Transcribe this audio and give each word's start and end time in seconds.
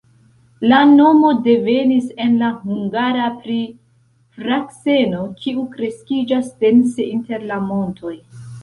La 0.69 0.77
nomo 0.93 1.33
devenis 1.47 2.07
en 2.25 2.33
la 2.41 2.49
hungara 2.63 3.29
pri 3.45 3.59
frakseno, 4.41 5.23
kiu 5.45 5.71
kreskiĝas 5.77 6.55
dense 6.67 7.11
inter 7.17 7.51
la 7.55 7.65
montoj. 7.73 8.17